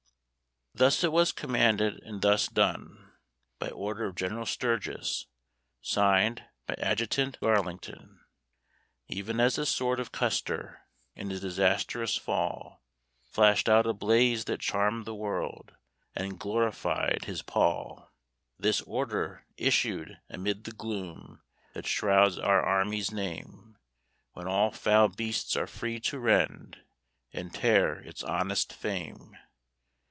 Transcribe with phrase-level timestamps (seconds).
[0.83, 3.11] _Thus it was Commanded and thus done,
[3.59, 5.27] By order of General Sturgis,
[5.81, 8.21] signed By Adjutant Garlington.
[9.09, 12.81] Even as the sword of Custer, In his disastrous fall,
[13.25, 15.75] Flashed out a blaze that charmed the world
[16.15, 18.09] And glorified his pall.
[18.57, 21.43] This order, issued amid the gloom,
[21.73, 23.77] That shrouds our army's name,
[24.31, 26.77] When all foul beasts are free to rend
[27.33, 29.37] And tear its honest fame.